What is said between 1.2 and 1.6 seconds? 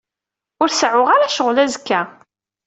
ccɣel